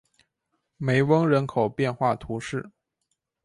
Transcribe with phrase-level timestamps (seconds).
[0.77, 2.71] 梅翁人口变化图示